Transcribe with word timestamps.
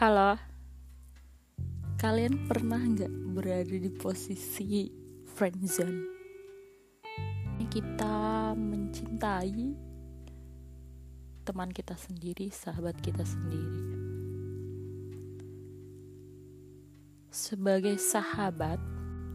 Halo, 0.00 0.32
kalian 2.00 2.48
pernah 2.48 2.80
nggak 2.80 3.36
berada 3.36 3.76
di 3.76 3.92
posisi 3.92 4.88
friendzone? 5.28 6.00
Kita 7.68 8.56
mencintai 8.56 9.60
teman 11.44 11.68
kita 11.68 12.00
sendiri, 12.00 12.48
sahabat 12.48 12.96
kita 13.04 13.28
sendiri. 13.28 13.80
Sebagai 17.28 18.00
sahabat, 18.00 18.80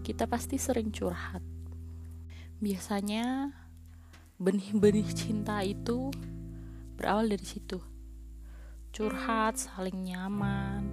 kita 0.02 0.26
pasti 0.26 0.58
sering 0.58 0.90
curhat. 0.90 1.46
Biasanya 2.58 3.54
benih-benih 4.42 5.14
cinta 5.14 5.62
itu 5.62 6.10
berawal 6.98 7.30
dari 7.30 7.46
situ 7.46 7.94
curhat, 8.96 9.60
saling 9.60 10.08
nyaman, 10.08 10.88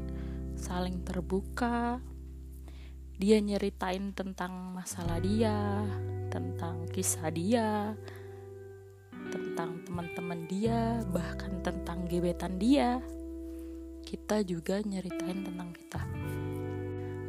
saling 0.59 1.07
terbuka. 1.07 2.03
Dia 3.15 3.39
nyeritain 3.39 4.11
tentang 4.11 4.75
masalah 4.75 5.23
dia, 5.23 5.87
tentang 6.27 6.91
kisah 6.91 7.31
dia, 7.31 7.95
tentang 9.31 9.87
teman-teman 9.87 10.51
dia, 10.51 11.07
bahkan 11.15 11.63
tentang 11.63 12.11
gebetan 12.11 12.59
dia. 12.59 12.99
Kita 14.03 14.43
juga 14.43 14.83
nyeritain 14.83 15.47
tentang 15.47 15.71
kita. 15.71 16.03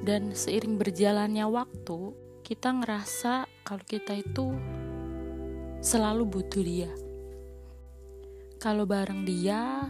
Dan 0.02 0.34
seiring 0.34 0.82
berjalannya 0.82 1.46
waktu, 1.54 2.18
kita 2.42 2.74
ngerasa 2.82 3.46
kalau 3.62 3.86
kita 3.86 4.18
itu 4.18 4.58
selalu 5.86 6.26
butuh 6.26 6.66
dia. 6.66 6.90
Kalau 8.58 8.90
bareng 8.90 9.22
dia, 9.22 9.86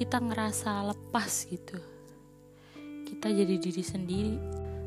kita 0.00 0.16
ngerasa 0.16 0.96
lepas 0.96 1.44
gitu. 1.44 1.76
Kita 3.04 3.28
jadi 3.28 3.60
diri 3.60 3.84
sendiri. 3.84 4.36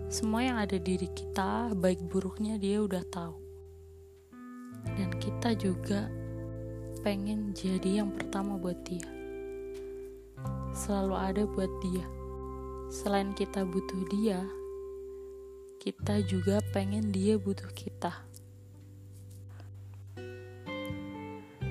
Semua 0.09 0.42
yang 0.42 0.58
ada 0.58 0.81
diri 0.81 1.06
kita 1.14 1.69
baik 1.78 2.02
buruknya 2.09 2.58
dia 2.58 2.81
udah 2.81 3.06
tahu. 3.14 3.38
Dan 4.97 5.14
kita 5.22 5.53
juga 5.53 6.09
pengen 7.06 7.53
jadi 7.53 8.02
yang 8.02 8.09
pertama 8.09 8.58
buat 8.58 8.81
dia. 8.89 9.06
Selalu 10.73 11.14
ada 11.14 11.44
buat 11.45 11.69
dia. 11.86 12.09
Selain 12.89 13.38
kita 13.38 13.61
butuh 13.69 14.02
dia 14.09 14.41
kita 15.78 16.23
juga 16.23 16.64
pengen 16.72 17.11
dia 17.11 17.36
butuh 17.36 17.67
kita. 17.75 18.23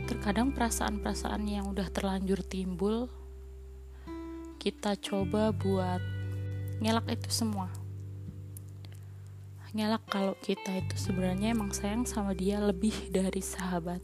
Terkadang 0.05 0.53
perasaan-perasaan 0.53 1.49
yang 1.49 1.73
udah 1.73 1.89
terlanjur 1.89 2.45
timbul 2.45 3.09
kita 4.63 4.95
coba 4.95 5.51
buat 5.51 5.99
ngelak 6.79 7.19
itu 7.19 7.35
semua. 7.35 7.67
Ngelak 9.75 10.07
kalau 10.07 10.39
kita 10.39 10.79
itu 10.79 10.95
sebenarnya 10.95 11.51
emang 11.51 11.75
sayang 11.75 12.07
sama 12.07 12.31
dia 12.31 12.63
lebih 12.63 12.95
dari 13.17 13.43
sahabat. 13.43 13.99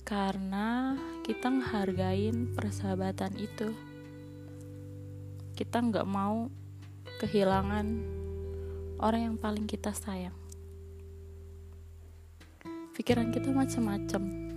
Karena 0.00 0.96
kita 1.28 1.52
ngehargain 1.52 2.56
persahabatan 2.56 3.36
itu. 3.36 3.68
Kita 5.52 5.84
nggak 5.84 6.08
mau 6.08 6.48
kehilangan 7.20 7.86
orang 8.96 9.20
yang 9.28 9.36
paling 9.36 9.68
kita 9.68 9.92
sayang. 9.92 10.32
Pikiran 12.96 13.28
kita 13.28 13.52
macam-macam 13.52 14.51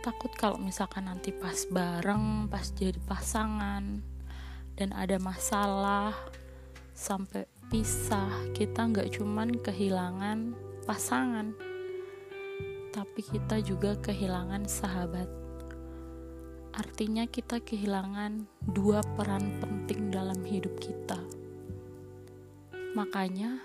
takut 0.00 0.30
kalau 0.34 0.58
misalkan 0.58 1.06
nanti 1.10 1.34
pas 1.34 1.66
bareng, 1.68 2.46
pas 2.46 2.64
jadi 2.74 2.98
pasangan 3.04 4.00
dan 4.78 4.90
ada 4.94 5.18
masalah 5.18 6.14
sampai 6.94 7.46
pisah, 7.68 8.30
kita 8.56 8.88
nggak 8.88 9.18
cuman 9.18 9.58
kehilangan 9.60 10.54
pasangan, 10.86 11.52
tapi 12.94 13.20
kita 13.20 13.60
juga 13.60 13.98
kehilangan 14.00 14.64
sahabat. 14.64 15.28
Artinya 16.78 17.26
kita 17.26 17.58
kehilangan 17.58 18.46
dua 18.70 19.02
peran 19.18 19.58
penting 19.58 20.14
dalam 20.14 20.38
hidup 20.46 20.78
kita. 20.78 21.18
Makanya 22.94 23.58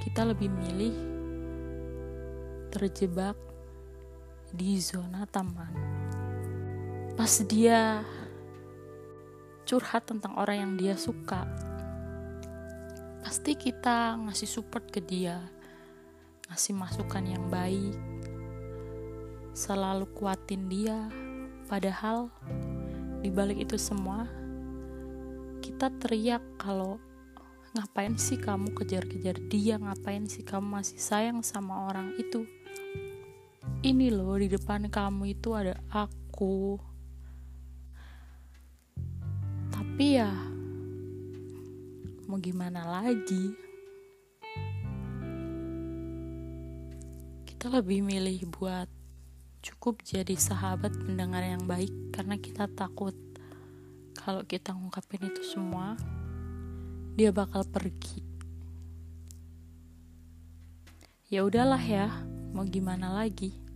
kita 0.00 0.24
lebih 0.24 0.48
milih 0.48 0.96
terjebak 2.72 3.36
di 4.52 4.80
zona 4.80 5.28
taman. 5.28 5.74
Pas 7.18 7.32
dia 7.44 8.00
curhat 9.68 10.08
tentang 10.08 10.38
orang 10.40 10.56
yang 10.56 10.72
dia 10.80 10.94
suka, 10.96 11.44
pasti 13.20 13.52
kita 13.52 14.16
ngasih 14.16 14.48
support 14.48 14.88
ke 14.88 15.04
dia, 15.04 15.36
ngasih 16.48 16.72
masukan 16.72 17.24
yang 17.26 17.44
baik, 17.52 17.92
selalu 19.52 20.08
kuatin 20.16 20.70
dia. 20.72 21.10
Padahal 21.68 22.32
di 23.20 23.28
balik 23.28 23.68
itu 23.68 23.76
semua, 23.76 24.24
kita 25.60 25.92
teriak 26.00 26.40
kalau 26.56 26.96
ngapain 27.76 28.16
sih 28.16 28.40
kamu 28.40 28.72
kejar-kejar 28.72 29.36
dia, 29.52 29.76
ngapain 29.76 30.24
sih 30.24 30.40
kamu 30.40 30.80
masih 30.80 30.96
sayang 30.96 31.44
sama 31.44 31.92
orang 31.92 32.16
itu 32.16 32.48
ini 33.86 34.10
loh 34.10 34.34
di 34.34 34.50
depan 34.50 34.90
kamu 34.90 35.38
itu 35.38 35.54
ada 35.54 35.78
aku. 35.94 36.82
Tapi 39.70 40.18
ya 40.18 40.34
mau 42.26 42.42
gimana 42.42 42.82
lagi? 42.82 43.54
Kita 47.46 47.70
lebih 47.70 48.02
milih 48.02 48.50
buat 48.50 48.90
cukup 49.62 50.02
jadi 50.02 50.34
sahabat 50.34 50.94
pendengar 50.98 51.42
yang 51.46 51.62
baik 51.66 51.90
karena 52.14 52.34
kita 52.38 52.66
takut 52.74 53.14
kalau 54.14 54.42
kita 54.42 54.74
ngungkapin 54.74 55.30
itu 55.30 55.42
semua 55.54 55.94
dia 57.14 57.30
bakal 57.30 57.62
pergi. 57.62 58.26
Ya 61.30 61.46
udahlah 61.46 61.82
ya 61.82 62.10
mau 62.50 62.66
gimana 62.66 63.14
lagi 63.14 63.67